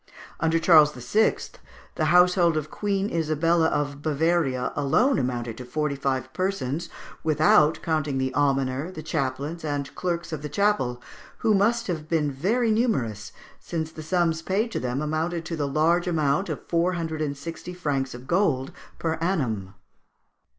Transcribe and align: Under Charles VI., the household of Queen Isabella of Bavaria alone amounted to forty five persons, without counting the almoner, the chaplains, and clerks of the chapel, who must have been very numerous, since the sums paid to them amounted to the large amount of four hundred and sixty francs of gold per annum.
Under 0.39 0.57
Charles 0.57 0.93
VI., 0.93 1.35
the 1.93 2.05
household 2.05 2.57
of 2.57 2.71
Queen 2.71 3.11
Isabella 3.11 3.67
of 3.67 4.01
Bavaria 4.01 4.73
alone 4.75 5.19
amounted 5.19 5.57
to 5.59 5.63
forty 5.65 5.93
five 5.95 6.33
persons, 6.33 6.89
without 7.23 7.83
counting 7.83 8.17
the 8.17 8.33
almoner, 8.33 8.89
the 8.91 9.03
chaplains, 9.03 9.63
and 9.63 9.93
clerks 9.93 10.33
of 10.33 10.41
the 10.41 10.49
chapel, 10.49 11.03
who 11.45 11.53
must 11.53 11.85
have 11.85 12.09
been 12.09 12.31
very 12.31 12.71
numerous, 12.71 13.31
since 13.59 13.91
the 13.91 14.01
sums 14.01 14.41
paid 14.41 14.71
to 14.71 14.79
them 14.79 15.03
amounted 15.03 15.45
to 15.45 15.55
the 15.55 15.67
large 15.67 16.07
amount 16.07 16.49
of 16.49 16.67
four 16.67 16.93
hundred 16.93 17.21
and 17.21 17.37
sixty 17.37 17.75
francs 17.75 18.15
of 18.15 18.25
gold 18.25 18.71
per 18.97 19.17
annum. 19.21 19.75